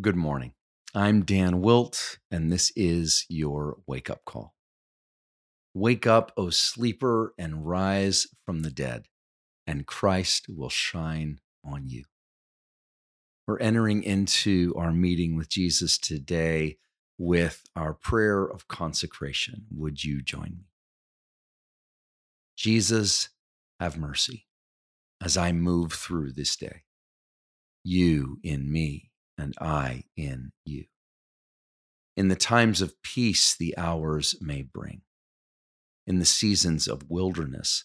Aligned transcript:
Good 0.00 0.14
morning. 0.14 0.52
I'm 0.94 1.24
Dan 1.24 1.60
Wilt, 1.60 2.18
and 2.30 2.52
this 2.52 2.70
is 2.76 3.26
your 3.28 3.78
wake 3.84 4.08
up 4.08 4.24
call. 4.24 4.54
Wake 5.74 6.06
up, 6.06 6.30
O 6.36 6.50
sleeper, 6.50 7.34
and 7.36 7.66
rise 7.66 8.28
from 8.46 8.60
the 8.60 8.70
dead, 8.70 9.08
and 9.66 9.88
Christ 9.88 10.46
will 10.48 10.68
shine 10.68 11.40
on 11.64 11.88
you. 11.88 12.04
We're 13.48 13.58
entering 13.58 14.04
into 14.04 14.72
our 14.76 14.92
meeting 14.92 15.34
with 15.34 15.48
Jesus 15.48 15.98
today 15.98 16.78
with 17.18 17.64
our 17.74 17.92
prayer 17.92 18.44
of 18.44 18.68
consecration. 18.68 19.66
Would 19.72 20.04
you 20.04 20.22
join 20.22 20.58
me? 20.58 20.68
Jesus, 22.56 23.30
have 23.80 23.98
mercy 23.98 24.46
as 25.20 25.36
I 25.36 25.50
move 25.50 25.92
through 25.92 26.34
this 26.34 26.54
day. 26.54 26.82
You 27.82 28.38
in 28.44 28.70
me 28.70 29.10
and 29.38 29.54
I 29.60 30.04
in 30.16 30.52
you. 30.64 30.84
In 32.16 32.28
the 32.28 32.36
times 32.36 32.82
of 32.82 33.00
peace, 33.02 33.54
the 33.54 33.78
hours 33.78 34.34
may 34.40 34.62
bring, 34.62 35.02
in 36.06 36.18
the 36.18 36.24
seasons 36.24 36.88
of 36.88 37.08
wilderness 37.08 37.84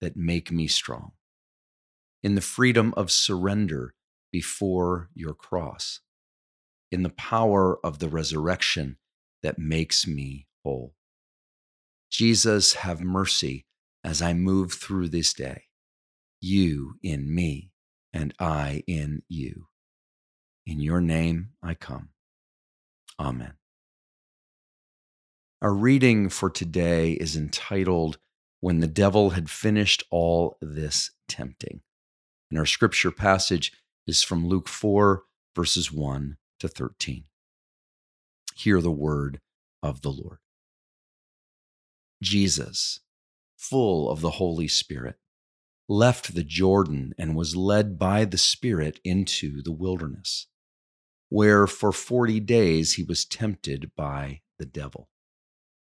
that 0.00 0.16
make 0.16 0.52
me 0.52 0.66
strong, 0.66 1.12
in 2.22 2.34
the 2.34 2.42
freedom 2.42 2.92
of 2.96 3.10
surrender 3.10 3.94
before 4.30 5.08
your 5.14 5.32
cross, 5.34 6.00
in 6.92 7.02
the 7.02 7.08
power 7.08 7.78
of 7.84 7.98
the 7.98 8.08
resurrection 8.08 8.98
that 9.42 9.58
makes 9.58 10.06
me 10.06 10.46
whole. 10.62 10.94
Jesus, 12.10 12.74
have 12.74 13.00
mercy 13.00 13.64
as 14.04 14.20
I 14.20 14.34
move 14.34 14.74
through 14.74 15.08
this 15.08 15.32
day, 15.32 15.64
you 16.40 16.94
in 17.02 17.34
me 17.34 17.70
and 18.12 18.34
I 18.38 18.82
in 18.86 19.22
you. 19.28 19.69
In 20.66 20.80
your 20.80 21.00
name 21.00 21.50
I 21.62 21.74
come. 21.74 22.10
Amen. 23.18 23.54
Our 25.62 25.74
reading 25.74 26.28
for 26.28 26.48
today 26.48 27.12
is 27.12 27.36
entitled 27.36 28.18
When 28.60 28.80
the 28.80 28.86
Devil 28.86 29.30
Had 29.30 29.50
Finished 29.50 30.04
All 30.10 30.56
This 30.60 31.10
Tempting. 31.28 31.82
And 32.50 32.58
our 32.58 32.66
scripture 32.66 33.10
passage 33.10 33.72
is 34.06 34.22
from 34.22 34.46
Luke 34.46 34.68
4, 34.68 35.22
verses 35.54 35.92
1 35.92 36.36
to 36.60 36.68
13. 36.68 37.24
Hear 38.54 38.80
the 38.80 38.90
word 38.90 39.40
of 39.82 40.02
the 40.02 40.10
Lord. 40.10 40.38
Jesus, 42.22 43.00
full 43.56 44.10
of 44.10 44.20
the 44.20 44.32
Holy 44.32 44.68
Spirit, 44.68 45.16
left 45.90 46.34
the 46.34 46.44
Jordan 46.44 47.12
and 47.18 47.36
was 47.36 47.54
led 47.54 47.98
by 47.98 48.24
the 48.24 48.38
Spirit 48.38 48.98
into 49.04 49.60
the 49.60 49.72
wilderness 49.72 50.46
where 51.30 51.66
for 51.66 51.92
40 51.92 52.40
days 52.40 52.94
he 52.94 53.04
was 53.04 53.24
tempted 53.24 53.92
by 53.96 54.42
the 54.58 54.66
devil. 54.66 55.08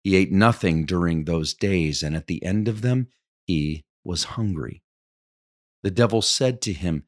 He 0.04 0.16
ate 0.16 0.32
nothing 0.32 0.86
during 0.86 1.24
those 1.24 1.54
days, 1.54 2.04
and 2.04 2.16
at 2.16 2.28
the 2.28 2.44
end 2.44 2.68
of 2.68 2.82
them, 2.82 3.08
he 3.46 3.86
was 4.04 4.36
hungry. 4.36 4.84
The 5.84 5.92
devil 5.92 6.22
said 6.22 6.62
to 6.64 6.74
him, 6.74 7.06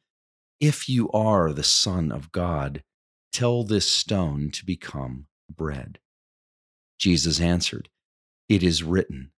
If 0.59 0.89
you 0.89 1.11
are 1.11 1.51
the 1.51 1.63
Son 1.63 2.11
of 2.11 2.31
God, 2.31 2.83
tell 3.31 3.63
this 3.63 3.91
stone 3.91 4.51
to 4.51 4.65
become 4.65 5.27
bread. 5.53 5.99
Jesus 6.97 7.41
answered, 7.41 7.89
It 8.47 8.63
is 8.63 8.83
written, 8.83 9.31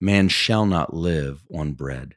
Man 0.00 0.28
shall 0.28 0.66
not 0.66 0.92
live 0.92 1.44
on 1.54 1.72
bread 1.72 2.16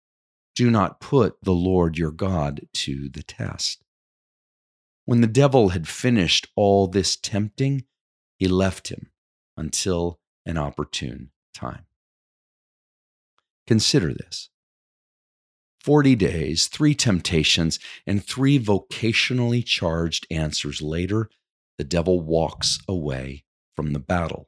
Do 0.55 0.69
not 0.69 0.99
put 0.99 1.37
the 1.41 1.53
Lord 1.53 1.97
your 1.97 2.11
God 2.11 2.61
to 2.73 3.09
the 3.09 3.23
test. 3.23 3.83
When 5.05 5.21
the 5.21 5.27
devil 5.27 5.69
had 5.69 5.87
finished 5.87 6.47
all 6.55 6.87
this 6.87 7.15
tempting, 7.15 7.85
he 8.37 8.47
left 8.47 8.89
him 8.89 9.11
until 9.57 10.19
an 10.45 10.57
opportune 10.57 11.31
time. 11.53 11.85
Consider 13.67 14.13
this 14.13 14.49
40 15.83 16.15
days, 16.15 16.67
three 16.67 16.93
temptations, 16.93 17.79
and 18.05 18.23
three 18.23 18.59
vocationally 18.59 19.65
charged 19.65 20.27
answers 20.29 20.81
later, 20.81 21.29
the 21.77 21.83
devil 21.83 22.19
walks 22.19 22.79
away 22.87 23.43
from 23.75 23.93
the 23.93 23.99
battle. 23.99 24.47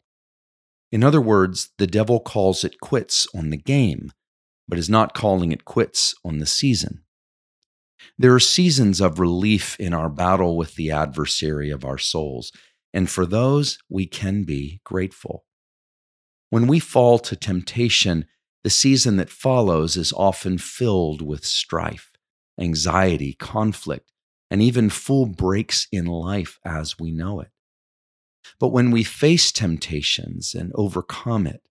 In 0.91 1.03
other 1.03 1.21
words, 1.21 1.71
the 1.79 1.87
devil 1.87 2.19
calls 2.19 2.63
it 2.63 2.79
quits 2.79 3.27
on 3.33 3.49
the 3.49 3.57
game, 3.57 4.11
but 4.67 4.79
is 4.79 4.89
not 4.89 5.13
calling 5.13 5.51
it 5.51 5.65
quits 5.65 6.15
on 6.23 6.39
the 6.39 6.45
season. 6.45 7.03
There 8.17 8.33
are 8.33 8.39
seasons 8.39 9.01
of 9.01 9.19
relief 9.19 9.75
in 9.79 9.93
our 9.93 10.09
battle 10.09 10.57
with 10.57 10.75
the 10.75 10.91
adversary 10.91 11.69
of 11.69 11.85
our 11.85 11.97
souls, 11.97 12.51
and 12.93 13.09
for 13.09 13.25
those 13.25 13.79
we 13.89 14.05
can 14.05 14.43
be 14.43 14.81
grateful. 14.83 15.45
When 16.49 16.67
we 16.67 16.79
fall 16.79 17.17
to 17.19 17.35
temptation, 17.35 18.25
the 18.63 18.69
season 18.69 19.17
that 19.17 19.29
follows 19.29 19.97
is 19.97 20.13
often 20.13 20.57
filled 20.57 21.21
with 21.21 21.45
strife, 21.45 22.11
anxiety, 22.59 23.33
conflict, 23.33 24.11
and 24.51 24.61
even 24.61 24.89
full 24.89 25.25
breaks 25.25 25.87
in 25.91 26.05
life 26.05 26.59
as 26.63 26.99
we 26.99 27.11
know 27.11 27.39
it. 27.39 27.49
But 28.59 28.69
when 28.69 28.91
we 28.91 29.03
face 29.03 29.51
temptations 29.51 30.53
and 30.53 30.71
overcome 30.75 31.47
it, 31.47 31.61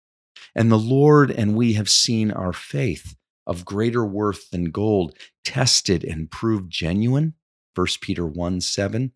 and 0.54 0.70
the 0.70 0.78
Lord 0.78 1.30
and 1.30 1.56
we 1.56 1.74
have 1.74 1.88
seen 1.88 2.30
our 2.30 2.52
faith, 2.52 3.16
of 3.46 3.64
greater 3.64 4.04
worth 4.04 4.50
than 4.50 4.70
gold, 4.70 5.16
tested 5.44 6.04
and 6.04 6.30
proved 6.30 6.70
genuine, 6.70 7.34
1 7.74 7.86
Peter 8.00 8.26
1 8.26 8.60
7, 8.60 9.12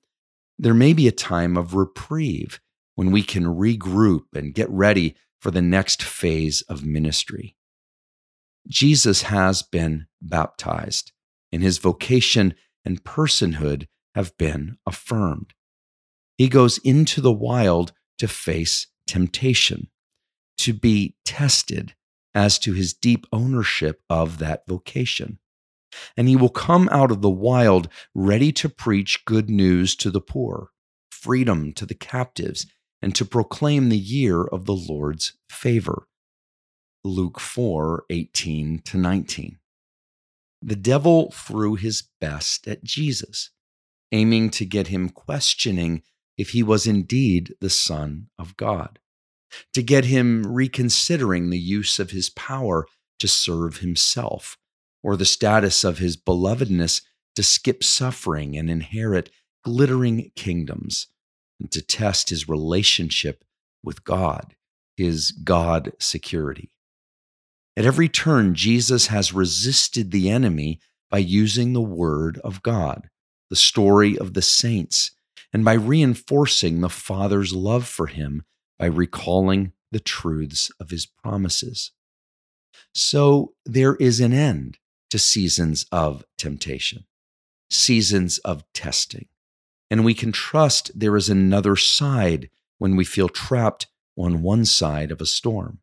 there 0.58 0.74
may 0.74 0.92
be 0.92 1.06
a 1.06 1.12
time 1.12 1.56
of 1.56 1.74
reprieve 1.74 2.60
when 2.94 3.12
we 3.12 3.22
can 3.22 3.44
regroup 3.44 4.24
and 4.34 4.54
get 4.54 4.70
ready 4.70 5.14
for 5.40 5.50
the 5.50 5.62
next 5.62 6.02
phase 6.02 6.62
of 6.62 6.84
ministry. 6.84 7.56
Jesus 8.66 9.22
has 9.22 9.62
been 9.62 10.06
baptized, 10.20 11.12
and 11.52 11.62
his 11.62 11.78
vocation 11.78 12.54
and 12.84 13.04
personhood 13.04 13.86
have 14.14 14.36
been 14.38 14.78
affirmed. 14.86 15.52
He 16.36 16.48
goes 16.48 16.78
into 16.78 17.20
the 17.20 17.32
wild 17.32 17.92
to 18.18 18.28
face 18.28 18.88
temptation, 19.06 19.88
to 20.58 20.72
be 20.72 21.16
tested 21.24 21.94
as 22.34 22.58
to 22.58 22.72
his 22.74 22.92
deep 22.92 23.26
ownership 23.32 24.02
of 24.10 24.38
that 24.38 24.66
vocation. 24.66 25.38
And 26.16 26.28
he 26.28 26.36
will 26.36 26.50
come 26.50 26.88
out 26.92 27.10
of 27.10 27.22
the 27.22 27.30
wild 27.30 27.88
ready 28.14 28.52
to 28.52 28.68
preach 28.68 29.24
good 29.24 29.48
news 29.48 29.96
to 29.96 30.10
the 30.10 30.20
poor, 30.20 30.70
freedom 31.10 31.72
to 31.72 31.86
the 31.86 31.94
captives, 31.94 32.66
and 33.00 33.14
to 33.14 33.24
proclaim 33.24 33.88
the 33.88 33.98
year 33.98 34.42
of 34.42 34.66
the 34.66 34.74
Lord's 34.74 35.34
favor. 35.48 36.08
Luke 37.04 37.40
4 37.40 38.04
18 38.10 38.80
to 38.80 38.98
19. 38.98 39.58
The 40.60 40.76
devil 40.76 41.30
threw 41.30 41.76
his 41.76 42.08
best 42.20 42.66
at 42.66 42.82
Jesus, 42.82 43.50
aiming 44.12 44.50
to 44.50 44.64
get 44.64 44.88
him 44.88 45.08
questioning 45.08 46.02
if 46.36 46.50
he 46.50 46.62
was 46.62 46.86
indeed 46.86 47.54
the 47.60 47.70
Son 47.70 48.28
of 48.38 48.56
God 48.56 48.98
to 49.74 49.82
get 49.82 50.04
him 50.04 50.42
reconsidering 50.46 51.50
the 51.50 51.58
use 51.58 51.98
of 51.98 52.10
his 52.10 52.30
power 52.30 52.86
to 53.20 53.28
serve 53.28 53.78
himself, 53.78 54.58
or 55.02 55.16
the 55.16 55.24
status 55.24 55.84
of 55.84 55.98
his 55.98 56.16
belovedness 56.16 57.02
to 57.34 57.42
skip 57.42 57.84
suffering 57.84 58.56
and 58.56 58.70
inherit 58.70 59.30
glittering 59.64 60.30
kingdoms, 60.36 61.08
and 61.60 61.70
to 61.70 61.82
test 61.82 62.30
his 62.30 62.48
relationship 62.48 63.44
with 63.82 64.04
God, 64.04 64.54
his 64.96 65.30
God 65.30 65.92
security. 65.98 66.70
At 67.76 67.84
every 67.84 68.08
turn, 68.08 68.54
Jesus 68.54 69.08
has 69.08 69.32
resisted 69.32 70.10
the 70.10 70.30
enemy 70.30 70.80
by 71.10 71.18
using 71.18 71.72
the 71.72 71.80
word 71.80 72.38
of 72.42 72.62
God, 72.62 73.08
the 73.50 73.56
story 73.56 74.18
of 74.18 74.34
the 74.34 74.42
saints, 74.42 75.12
and 75.52 75.64
by 75.64 75.74
reinforcing 75.74 76.80
the 76.80 76.88
Father's 76.88 77.52
love 77.52 77.86
for 77.86 78.06
him 78.06 78.44
by 78.78 78.86
recalling 78.86 79.72
the 79.92 80.00
truths 80.00 80.70
of 80.80 80.90
his 80.90 81.06
promises. 81.06 81.92
So 82.94 83.54
there 83.64 83.96
is 83.96 84.20
an 84.20 84.32
end 84.32 84.78
to 85.10 85.18
seasons 85.18 85.86
of 85.92 86.24
temptation, 86.36 87.04
seasons 87.70 88.38
of 88.38 88.64
testing. 88.72 89.26
And 89.90 90.04
we 90.04 90.14
can 90.14 90.32
trust 90.32 90.90
there 90.98 91.16
is 91.16 91.28
another 91.28 91.76
side 91.76 92.50
when 92.78 92.96
we 92.96 93.04
feel 93.04 93.28
trapped 93.28 93.86
on 94.16 94.42
one 94.42 94.64
side 94.64 95.10
of 95.10 95.20
a 95.20 95.26
storm. 95.26 95.78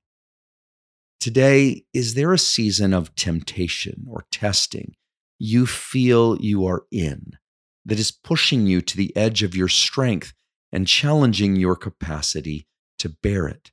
Today, 1.20 1.86
is 1.94 2.16
there 2.16 2.34
a 2.34 2.38
season 2.38 2.94
of 2.94 3.16
temptation 3.16 4.06
or 4.10 4.26
testing 4.30 4.96
you 5.40 5.66
feel 5.66 6.38
you 6.42 6.66
are 6.66 6.86
in 6.92 7.38
that 7.86 8.00
is 8.00 8.12
pushing 8.12 8.68
you 8.68 8.82
to 8.82 8.98
the 8.98 9.16
edge 9.16 9.44
of 9.44 9.56
your 9.56 9.68
strength 9.68 10.34
and 10.72 10.88
challenging 10.88 11.56
your 11.56 11.76
capacity 11.76 12.68
to 13.04 13.10
bear 13.10 13.48
it? 13.48 13.72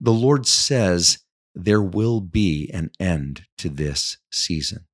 The 0.00 0.12
Lord 0.12 0.44
says 0.44 1.18
there 1.54 1.80
will 1.80 2.20
be 2.20 2.68
an 2.74 2.90
end 2.98 3.46
to 3.58 3.68
this 3.68 4.16
season. 4.32 4.86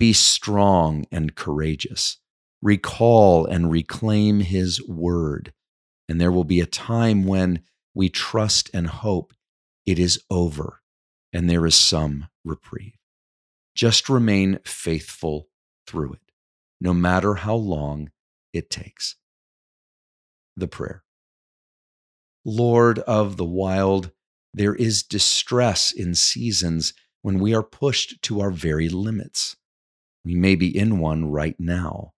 Be 0.00 0.12
strong 0.12 1.06
and 1.12 1.36
courageous. 1.36 2.18
Recall 2.60 3.46
and 3.46 3.70
reclaim 3.70 4.40
His 4.40 4.84
word. 4.84 5.52
And 6.08 6.20
there 6.20 6.32
will 6.32 6.42
be 6.42 6.58
a 6.58 6.66
time 6.66 7.24
when 7.24 7.62
we 7.94 8.08
trust 8.08 8.68
and 8.74 8.88
hope 8.88 9.32
it 9.86 10.00
is 10.00 10.20
over 10.28 10.80
and 11.32 11.48
there 11.48 11.64
is 11.66 11.76
some 11.76 12.26
reprieve. 12.44 12.98
Just 13.76 14.08
remain 14.08 14.58
faithful 14.64 15.46
through 15.86 16.14
it, 16.14 16.32
no 16.80 16.92
matter 16.92 17.36
how 17.36 17.54
long 17.54 18.10
it 18.52 18.70
takes. 18.70 19.14
The 20.56 20.66
prayer 20.66 21.04
Lord 22.44 23.00
of 23.00 23.36
the 23.36 23.44
wild, 23.44 24.10
there 24.54 24.74
is 24.74 25.02
distress 25.02 25.92
in 25.92 26.14
seasons 26.14 26.94
when 27.22 27.38
we 27.38 27.54
are 27.54 27.62
pushed 27.62 28.22
to 28.22 28.40
our 28.40 28.50
very 28.50 28.88
limits. 28.88 29.56
We 30.24 30.34
may 30.34 30.54
be 30.54 30.76
in 30.76 30.98
one 30.98 31.30
right 31.30 31.56
now. 31.58 32.12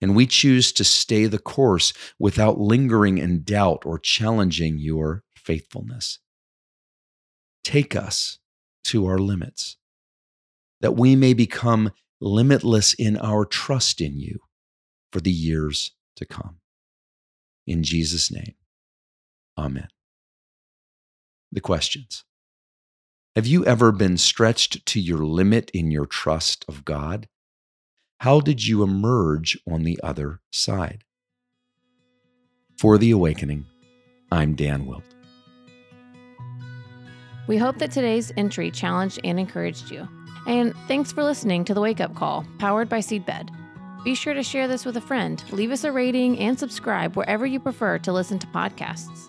And 0.00 0.14
we 0.14 0.26
choose 0.26 0.72
to 0.72 0.84
stay 0.84 1.26
the 1.26 1.38
course 1.38 1.92
without 2.18 2.60
lingering 2.60 3.18
in 3.18 3.42
doubt 3.42 3.84
or 3.86 3.98
challenging 3.98 4.78
your 4.78 5.22
faithfulness. 5.36 6.18
Take 7.62 7.96
us 7.96 8.38
to 8.84 9.06
our 9.06 9.18
limits, 9.18 9.78
that 10.80 10.96
we 10.96 11.16
may 11.16 11.32
become 11.32 11.92
limitless 12.20 12.92
in 12.92 13.16
our 13.16 13.46
trust 13.46 14.00
in 14.00 14.18
you 14.18 14.40
for 15.10 15.20
the 15.20 15.32
years 15.32 15.92
to 16.16 16.26
come. 16.26 16.58
In 17.66 17.82
Jesus' 17.82 18.30
name, 18.30 18.54
amen. 19.58 19.88
The 21.52 21.60
questions 21.60 22.24
Have 23.36 23.46
you 23.46 23.64
ever 23.64 23.92
been 23.92 24.16
stretched 24.16 24.84
to 24.86 25.00
your 25.00 25.24
limit 25.24 25.70
in 25.72 25.90
your 25.90 26.06
trust 26.06 26.64
of 26.68 26.84
God? 26.84 27.28
How 28.20 28.40
did 28.40 28.66
you 28.66 28.82
emerge 28.82 29.58
on 29.70 29.82
the 29.82 30.00
other 30.02 30.40
side? 30.52 31.04
For 32.78 32.98
the 32.98 33.10
Awakening, 33.10 33.66
I'm 34.32 34.54
Dan 34.54 34.86
Wilt. 34.86 35.04
We 37.46 37.58
hope 37.58 37.78
that 37.78 37.90
today's 37.90 38.32
entry 38.36 38.70
challenged 38.70 39.20
and 39.22 39.38
encouraged 39.38 39.90
you. 39.90 40.08
And 40.46 40.74
thanks 40.88 41.12
for 41.12 41.22
listening 41.22 41.64
to 41.66 41.74
the 41.74 41.80
Wake 41.80 42.00
Up 42.00 42.14
Call, 42.14 42.46
powered 42.58 42.88
by 42.88 42.98
Seedbed. 42.98 43.50
Be 44.04 44.14
sure 44.14 44.34
to 44.34 44.42
share 44.42 44.68
this 44.68 44.84
with 44.84 44.96
a 44.96 45.00
friend, 45.00 45.42
leave 45.50 45.70
us 45.70 45.84
a 45.84 45.92
rating, 45.92 46.38
and 46.38 46.58
subscribe 46.58 47.16
wherever 47.16 47.46
you 47.46 47.60
prefer 47.60 47.98
to 48.00 48.12
listen 48.12 48.38
to 48.38 48.46
podcasts. 48.48 49.28